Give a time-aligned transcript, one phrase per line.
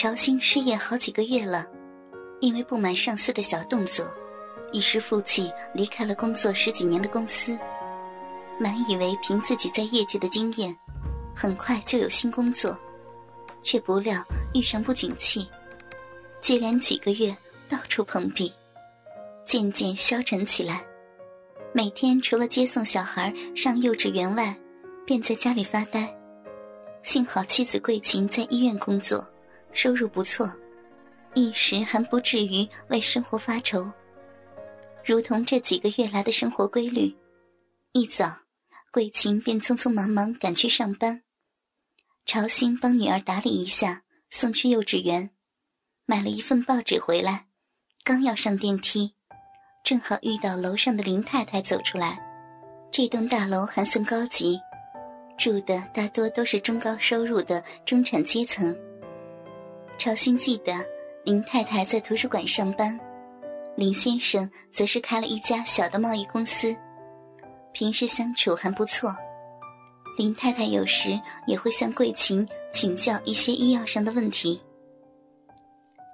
[0.00, 1.66] 朝兴失业好几个月了，
[2.40, 4.06] 因为不满上司的小动作，
[4.72, 7.54] 一时负气离开了工作十几年的公司。
[8.58, 10.74] 满以为凭自己在业界的经验，
[11.36, 12.74] 很快就有新工作，
[13.60, 14.24] 却不料
[14.54, 15.46] 遇上不景气，
[16.40, 17.36] 接连几个月
[17.68, 18.50] 到处碰壁，
[19.44, 20.82] 渐渐消沉起来。
[21.74, 24.58] 每天除了接送小孩上幼稚园外，
[25.04, 26.10] 便在家里发呆。
[27.02, 29.22] 幸好妻子桂琴在医院工作，
[29.72, 30.50] 收入不错，
[31.34, 33.90] 一时还不至于为生活发愁。
[35.04, 37.16] 如同这几个月来的生活规律，
[37.92, 38.36] 一早。
[38.92, 41.22] 桂琴便匆匆忙忙赶去上班，
[42.26, 45.30] 朝兴帮女儿打理一下，送去幼稚园，
[46.06, 47.46] 买了一份报纸回来，
[48.02, 49.14] 刚要上电梯，
[49.84, 52.18] 正好遇到楼上的林太太走出来。
[52.90, 54.60] 这栋大楼还算高级，
[55.38, 58.76] 住的大多都是中高收入的中产阶层。
[60.00, 60.72] 朝兴记得
[61.24, 62.98] 林太太在图书馆上班，
[63.76, 66.74] 林先生则是开了一家小的贸易公司。
[67.74, 69.14] 平时相处还不错，
[70.16, 74.62] 林太太有时也会向桂琴请教一些医药上的问题。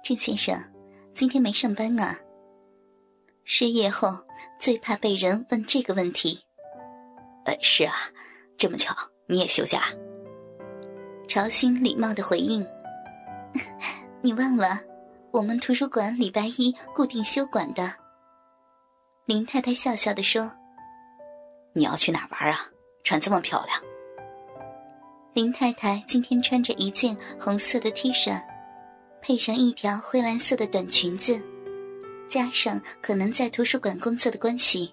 [0.03, 0.61] 郑先生，
[1.15, 2.19] 今天没上班啊？
[3.45, 4.13] 失业后
[4.59, 6.37] 最怕被人问这个问题。
[7.45, 7.93] 呃，是啊，
[8.57, 8.93] 这么巧
[9.27, 9.83] 你也休假？
[11.25, 12.67] 朝兴礼貌的回应
[14.21, 14.79] ：“你忘了，
[15.31, 17.93] 我们图书馆礼拜一固定休馆的。”
[19.25, 20.51] 林太太笑笑的说。
[21.73, 22.65] 你要去哪玩啊？
[23.03, 23.79] 穿这么漂亮。
[25.33, 28.41] 林太太今天穿着一件红色的 T 恤，
[29.21, 31.39] 配上一条灰蓝色的短裙子，
[32.27, 34.91] 加上可能在图书馆工作的关系，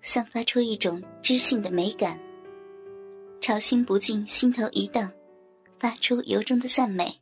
[0.00, 2.18] 散发出一种知性的美感。
[3.42, 5.12] 朝心不禁心头一荡，
[5.78, 7.14] 发出由衷的赞美：“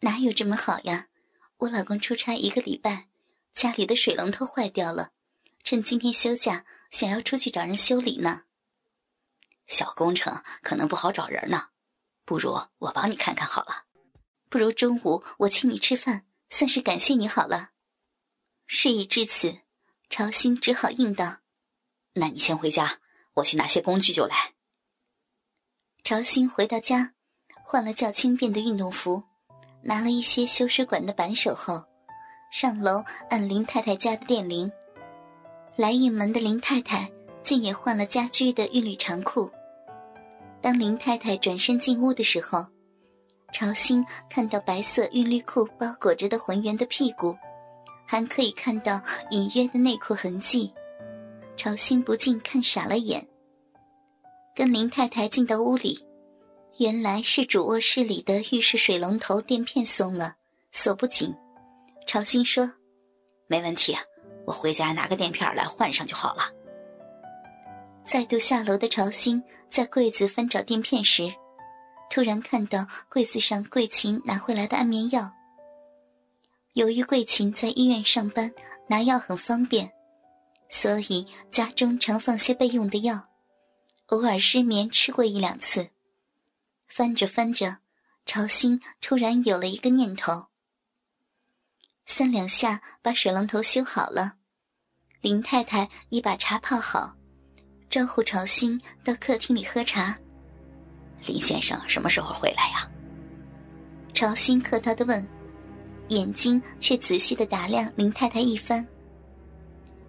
[0.00, 1.08] 哪有这么好呀？
[1.58, 3.08] 我老公出差一个礼拜，
[3.54, 5.12] 家里的水龙头坏掉了。”
[5.64, 8.42] 趁今天休假，想要出去找人修理呢。
[9.66, 11.70] 小工程可能不好找人呢，
[12.24, 13.86] 不如我帮你看看好了。
[14.48, 17.70] 不如中午我请你吃饭，算是感谢你好了。
[18.66, 19.58] 事已至此，
[20.08, 21.38] 朝兴只好应道
[22.14, 23.00] ：“那你先回家，
[23.34, 24.54] 我去拿些工具就来。”
[26.04, 27.14] 朝兴回到家，
[27.64, 29.24] 换了较轻便的运动服，
[29.88, 31.80] 拿了一些修水管的扳手后，
[32.50, 34.70] 上楼按林太太家的电铃。
[35.76, 37.08] 来应门的林太太
[37.44, 39.48] 竟也换了家居的韵律长裤。
[40.60, 42.66] 当林太太转身进屋的时候，
[43.52, 47.36] 朝兴看到白色韵律裤包裹着的浑圆的屁股，
[48.04, 50.74] 还可以看到隐约的内裤痕迹，
[51.56, 53.24] 朝兴不禁看傻了眼。
[54.54, 56.05] 跟林太太进到屋里，
[56.78, 60.36] 原来是主卧室里的浴室水龙头垫片松了，
[60.72, 61.34] 锁不紧。
[62.06, 62.70] 朝兴说
[63.48, 63.96] ：“没问题。”
[64.46, 66.44] 我回家拿个垫片来换上就好了。
[68.04, 71.32] 再度下楼的朝兴在柜子翻找垫片时，
[72.10, 75.32] 突然看到柜子上桂琴拿回来的安眠药。
[76.74, 78.52] 由于桂琴在医院上班，
[78.86, 79.90] 拿药很方便，
[80.68, 83.28] 所以家中常放些备用的药，
[84.08, 85.88] 偶尔失眠吃过一两次。
[86.88, 87.78] 翻着翻着，
[88.24, 90.46] 朝兴突然有了一个念头。
[92.06, 94.36] 三两下把水龙头修好了，
[95.20, 97.16] 林太太已把茶泡好，
[97.90, 100.16] 招呼朝兴到客厅里喝茶。
[101.26, 102.88] 林先生什么时候回来呀？
[104.14, 105.26] 朝兴客套的问，
[106.08, 108.86] 眼睛却仔细的打量林太太一番。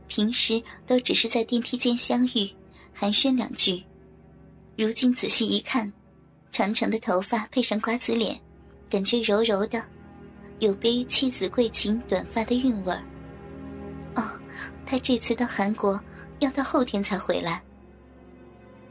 [0.08, 2.50] 平时都只是在电梯间相遇，
[2.94, 3.84] 寒暄两句，
[4.78, 5.92] 如今仔细一看，
[6.52, 8.40] 长长的头发配上瓜子脸，
[8.90, 9.84] 感觉柔柔的。
[10.60, 13.02] 有别于妻子桂琴短发的韵味儿。
[14.16, 14.24] 哦，
[14.86, 16.02] 他这次到韩国
[16.40, 17.62] 要到后天才回来。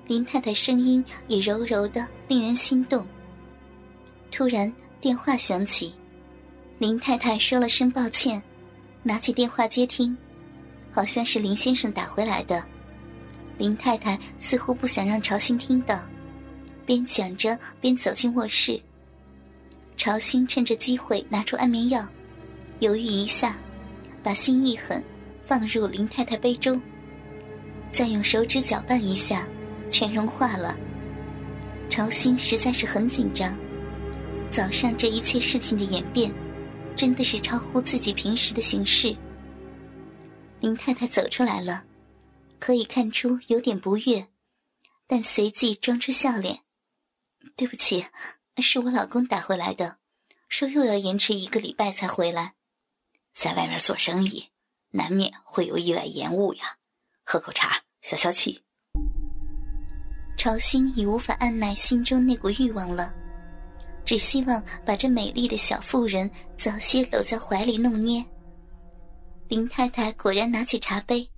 [0.07, 3.05] 林太太声音也柔柔的，令人心动。
[4.31, 5.93] 突然电话响起，
[6.79, 8.41] 林太太说了声抱歉，
[9.03, 10.17] 拿起电话接听，
[10.93, 12.65] 好像是林先生打回来的。
[13.59, 16.01] 林太太似乎不想让朝兴听到，
[16.87, 18.81] 边讲着边走进卧室。
[19.97, 22.07] 朝兴趁着机会拿出安眠药，
[22.79, 23.59] 犹豫一下，
[24.23, 25.03] 把心一狠，
[25.45, 26.81] 放入林太太杯中，
[27.91, 29.47] 再用手指搅拌一下，
[29.91, 30.77] 全融化了。
[31.89, 33.57] 朝兴实在是很紧张，
[34.51, 36.33] 早上这一切事情的演变，
[36.95, 39.17] 真的是超乎自己平时的形式。
[40.61, 41.85] 林太太走出来了，
[42.59, 44.27] 可以看出有点不悦，
[45.07, 46.59] 但随即装出笑脸
[47.55, 48.07] ：“对不起。”
[48.59, 49.99] 是我老公打回来的，
[50.49, 52.55] 说又要延迟一个礼拜才回来。
[53.35, 54.49] 在外面做生意，
[54.93, 56.79] 难免会有意外延误呀。
[57.23, 58.63] 喝口茶消消气。
[60.39, 63.13] 朝心已无法按耐心中那股欲望了，
[64.07, 68.25] 只希望把这美丽的小妇人早些搂在怀里弄捏。
[69.49, 71.29] 林太太果然拿起茶杯，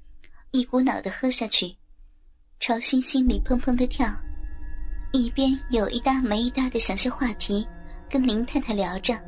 [0.53, 1.77] 一股脑的喝下去。
[2.61, 4.09] 朝心心里砰砰的跳，
[5.13, 7.67] 一边有一搭没一搭的想些话题，
[8.11, 9.19] 跟林太太聊着，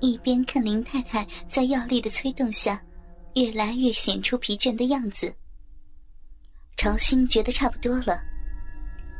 [0.00, 2.80] 一边看林太太在药力的催动下，
[3.34, 5.34] 越来越显出疲倦的样子。
[6.76, 8.22] 朝心觉得差不多了。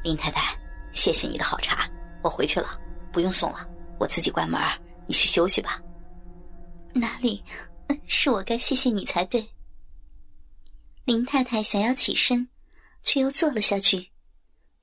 [0.05, 0.55] 林太太，
[0.93, 1.89] 谢谢你的好茶，
[2.23, 2.69] 我回去了，
[3.11, 3.69] 不用送了，
[3.99, 4.61] 我自己关门，
[5.07, 5.81] 你去休息吧。
[6.93, 7.43] 哪里，
[8.07, 9.49] 是我该谢谢你才对。
[11.05, 12.49] 林太太想要起身，
[13.03, 14.10] 却又坐了下去，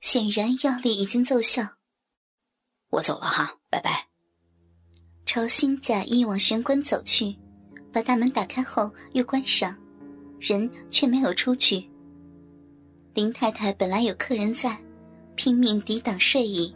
[0.00, 1.62] 显然药力已经奏效。
[2.90, 4.08] 我走了哈，拜拜。
[5.26, 7.36] 朝心假意往玄关走去，
[7.92, 9.76] 把大门打开后又关上，
[10.40, 11.88] 人却没有出去。
[13.14, 14.78] 林太太本来有客人在。
[15.34, 16.74] 拼命抵挡睡意，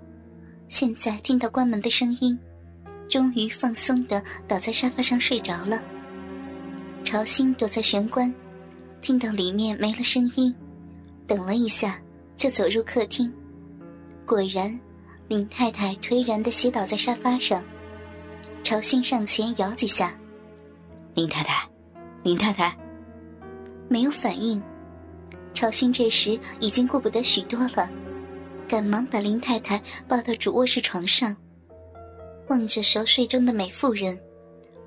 [0.69, 2.39] 现在听到关门的声音，
[3.09, 5.83] 终于放松的倒在沙发上睡着了。
[7.03, 8.33] 朝心躲在玄关，
[9.01, 10.55] 听到里面没了声音，
[11.27, 12.01] 等了一下，
[12.37, 13.33] 就走入客厅。
[14.27, 14.79] 果然，
[15.29, 17.63] 林太太颓然的斜倒在沙发上。
[18.63, 20.17] 朝心上前摇几下，
[21.15, 21.69] 林太太，
[22.23, 22.77] 林太太，
[23.89, 24.63] 没有反应。
[25.53, 27.91] 朝心这时已经顾不得许多了。
[28.69, 31.37] 赶忙把林太太抱到主卧室床上，
[32.49, 34.19] 望着熟睡中的美妇人，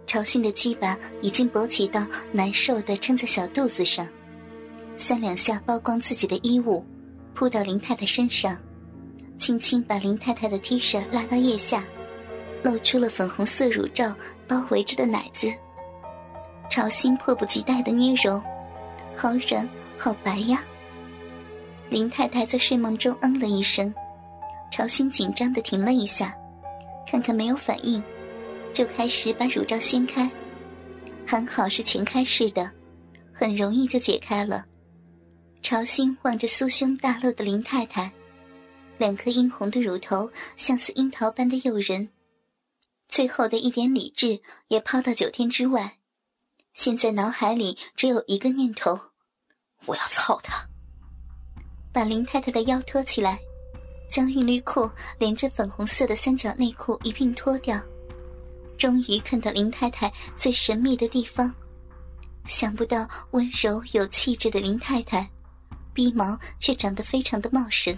[0.07, 4.07] 朝心的鸡巴已经勃起到难受的撑在小肚子上，
[4.97, 6.83] 三两下剥光自己的衣物，
[7.35, 8.57] 扑到林太太身上，
[9.37, 11.83] 轻轻把林太太的 T 恤拉到腋下，
[12.63, 14.15] 露出了粉红色乳罩
[14.47, 15.53] 包围着的奶子，
[16.69, 18.41] 朝心迫不及待的捏揉，
[19.17, 20.63] 好软，好白呀。
[21.89, 23.93] 林太太在睡梦中嗯了一声，
[24.71, 26.33] 朝心紧张的停了一下，
[27.05, 28.01] 看看没有反应，
[28.71, 30.31] 就开始把乳罩掀开，
[31.27, 32.71] 还好是前开式的，
[33.33, 34.65] 很容易就解开了。
[35.65, 38.13] 朝心望着酥胸大露的林太太，
[38.99, 42.07] 两颗殷红的乳头像似樱桃般的诱人，
[43.07, 45.97] 最后的一点理智也抛到九天之外，
[46.73, 48.95] 现在脑海里只有一个念头：
[49.87, 50.63] 我要操他。
[51.91, 53.39] 把林太太的腰托起来，
[54.07, 57.81] 将韵律裤连着粉红色的三角内裤一并脱掉，
[58.77, 61.51] 终于看到林太太最神秘的地方。
[62.45, 65.27] 想不到温柔有气质的林太太，
[65.95, 67.97] 鼻毛却长得非常的茂盛，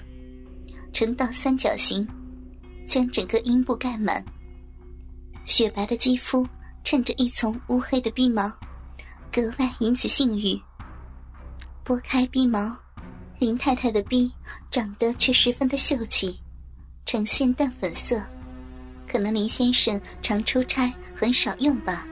[0.94, 2.07] 呈倒三角形，
[2.88, 4.23] 将整个阴部盖满。
[5.44, 6.47] 雪白的肌肤
[6.83, 8.47] 衬着一丛乌黑的鼻毛，
[9.31, 10.57] 格外引起性欲。
[11.83, 12.77] 拨开鼻毛。
[13.39, 14.31] 林太太的臂
[14.71, 16.39] 长得却十分的秀气，
[17.05, 18.19] 呈现淡粉色，
[19.07, 22.07] 可能林先生常出差，很少用吧。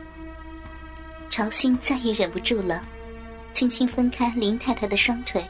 [1.27, 2.85] 朝心再也忍不住了，
[3.53, 5.43] 轻轻分开林太太的双腿，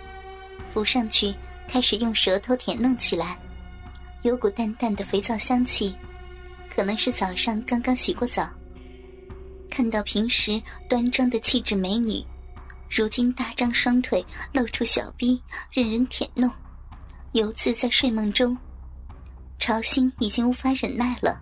[0.76, 1.34] 扶上去，
[1.70, 3.40] 开始用舌头舔弄起来，
[4.24, 5.96] 有股淡淡的肥皂香气，
[6.70, 8.50] 可能是早上刚刚洗过澡。
[9.70, 12.22] 看到平时端庄的气质美女。
[12.90, 16.52] 如今大张双腿露出小臂，任人舔弄，
[17.32, 18.58] 犹自在睡梦中。
[19.58, 21.42] 朝心已经无法忍耐了，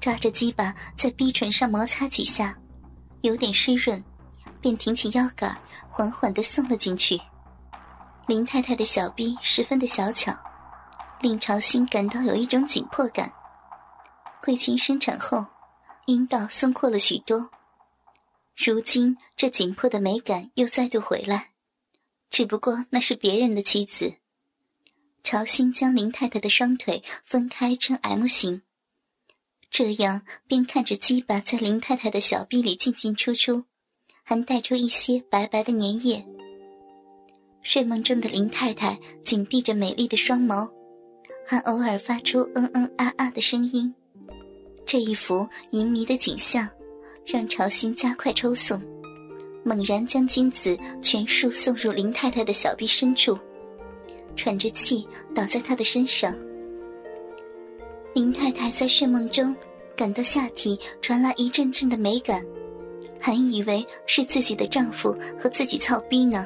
[0.00, 2.58] 抓着鸡巴在逼唇上摩擦几下，
[3.20, 4.02] 有点湿润，
[4.60, 5.56] 便挺起腰杆，
[5.88, 7.16] 缓缓地送了进去。
[8.26, 10.32] 林太太的小臂十分的小巧，
[11.20, 13.32] 令朝心感到有一种紧迫感。
[14.42, 15.44] 桂琴生产后，
[16.06, 17.50] 阴道松阔了许多。
[18.56, 21.50] 如今这紧迫的美感又再度回来，
[22.28, 24.14] 只不过那是别人的妻子。
[25.22, 28.62] 朝心将林太太的双腿分开成 M 型，
[29.70, 33.64] 这样便看着鸡巴在林太太的小臂里进进出出，
[34.22, 36.26] 还带出一些白白的粘液。
[37.62, 40.68] 睡梦中的林太太紧闭着美丽的双眸，
[41.46, 43.94] 还偶尔发出嗯嗯啊啊的声音。
[44.86, 46.68] 这一幅淫迷的景象。
[47.26, 48.80] 让朝心加快抽送，
[49.62, 53.38] 猛然将精子全数送入林太太的小臂深处，
[54.34, 56.34] 喘着气倒在她的身上。
[58.14, 59.54] 林太太在睡梦中
[59.94, 62.44] 感到下体传来一阵阵的美感，
[63.20, 66.44] 还以为是自己的丈夫和自己操逼呢。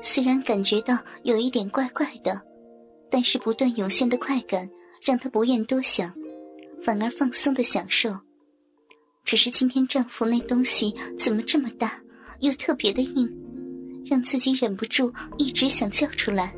[0.00, 2.40] 虽然感觉到有一点怪怪的，
[3.10, 4.68] 但是不断涌现的快感
[5.02, 6.14] 让她不愿多想，
[6.80, 8.16] 反而放松的享受。
[9.24, 12.00] 只是今天丈夫那东西怎么这么大，
[12.40, 13.28] 又特别的硬，
[14.06, 16.54] 让自己忍不住一直想叫出来。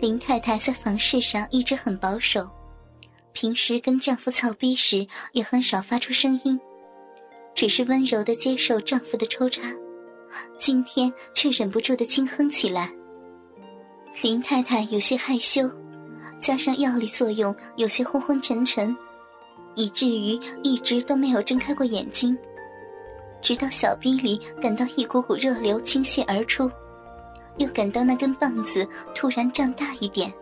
[0.00, 2.48] 林太太在房事上一直很保守，
[3.32, 6.58] 平时跟丈夫操逼时也很少发出声音，
[7.54, 9.62] 只是温柔的接受丈夫的抽插。
[10.58, 12.90] 今天却忍不住的轻哼起来。
[14.22, 15.68] 林太太有些害羞，
[16.40, 18.96] 加上药力作用，有些昏昏沉沉，
[19.74, 22.36] 以至于一直都没有睁开过眼睛。
[23.40, 26.70] 直到小臂里感到一股股热流倾泻而出，
[27.56, 30.32] 又感到那根棒子突然胀大一点，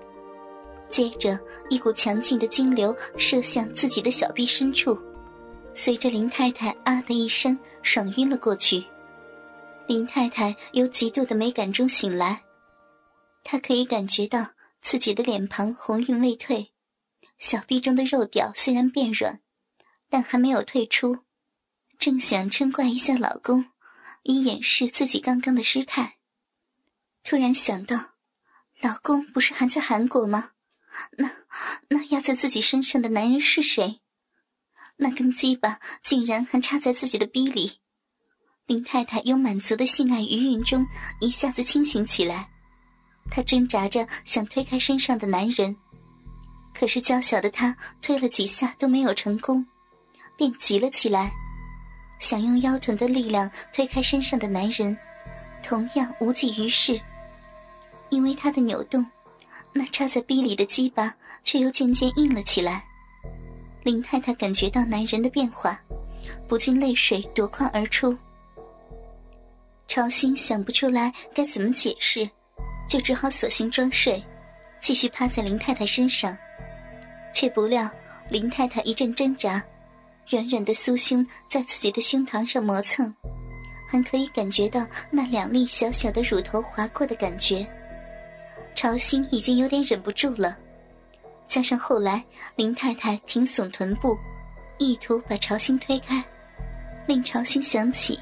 [0.91, 1.39] 接着
[1.71, 4.99] 一股强劲的精流射向自己的小臂深处，
[5.73, 8.85] 随着林太太啊的一声，爽晕了过去。
[9.91, 12.45] 林太太由极度的美感中醒来，
[13.43, 16.71] 她可以感觉到自己的脸庞红晕未退，
[17.41, 19.41] 小臂中的肉屌虽然变软，
[20.09, 21.25] 但还没有退出。
[21.99, 23.73] 正想嗔怪一下老公，
[24.23, 26.19] 以掩饰自己刚刚的失态，
[27.25, 28.11] 突然想到，
[28.81, 30.53] 老公不是还在韩国吗？
[31.19, 31.33] 那
[31.89, 34.01] 那压在自己身上的男人是谁？
[34.99, 37.80] 那根鸡巴竟然还插在自己的逼里。
[38.71, 40.87] 林太太由满足的性爱余韵中
[41.19, 42.49] 一下子清醒起来，
[43.29, 45.77] 她挣扎着想推开身上的男人，
[46.73, 49.67] 可是娇小的她推了几下都没有成功，
[50.37, 51.33] 便急了起来，
[52.21, 54.97] 想用腰臀的力量推开身上的男人，
[55.65, 57.01] 同样无济于事，
[58.11, 59.05] 因为她的扭动，
[59.73, 61.13] 那插在逼里的鸡巴
[61.43, 62.85] 却又渐渐硬了起来。
[63.83, 65.77] 林太太感觉到男人的变化，
[66.47, 68.17] 不禁泪水夺眶而出。
[69.91, 72.31] 朝心想不出来该怎么解释，
[72.89, 74.23] 就只好索性装睡，
[74.81, 76.39] 继续趴在林太太身上。
[77.33, 77.91] 却不料
[78.29, 79.61] 林太太一阵挣扎，
[80.29, 83.13] 软软的酥胸在自己的胸膛上磨蹭，
[83.89, 87.67] 还可以感觉到那两粒小小的乳头划过的感觉。
[88.77, 90.57] 朝心已经有点忍不住了，
[91.49, 94.17] 加上后来林太太挺耸臀部，
[94.79, 96.23] 意图把朝心推开，
[97.09, 98.17] 令朝心想起。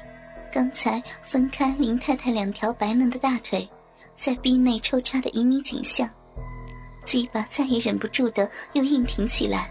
[0.51, 3.67] 刚才分开林太太两条白嫩的大腿，
[4.15, 6.09] 在逼内抽插的旖旎景象，
[7.05, 9.69] 鸡巴再也忍不住的又硬挺起来，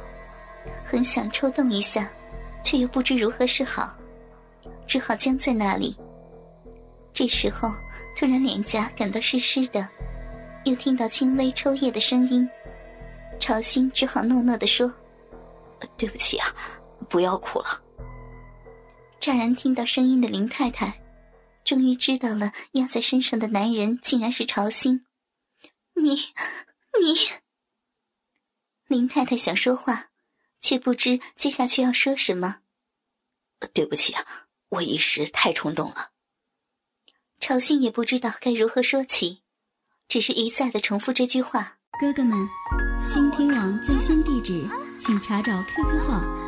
[0.85, 2.09] 很想抽动一下，
[2.63, 3.97] 却又不知如何是好，
[4.87, 5.97] 只好僵在那里。
[7.13, 7.69] 这时候
[8.17, 9.89] 突然脸颊感到湿湿的，
[10.65, 12.49] 又听到轻微抽噎的声音，
[13.41, 14.93] 朝心只好诺诺的说
[15.99, 16.47] ：“对不起啊，
[17.09, 17.83] 不要哭了。”
[19.21, 21.01] 乍然听到声音的林太太，
[21.65, 25.05] 终于知道了压在身上的男人竟然是朝兴。
[25.95, 26.15] 你，
[27.01, 27.17] 你。
[28.87, 30.11] 林太太想说话，
[30.61, 32.61] 却不知接下去要说什么。
[33.75, 34.25] 对不起啊，
[34.69, 36.13] 我一时太冲动了。
[37.41, 39.43] 朝兴也不知道该如何说起，
[40.09, 41.79] 只是一再的重复这句话。
[42.01, 42.49] 哥哥们，
[43.09, 44.65] 倾听网最新地址，
[45.01, 46.48] 请查找 QQ 号。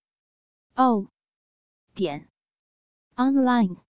[0.75, 1.07] 哦，
[1.93, 2.29] 点
[3.15, 3.90] ，online。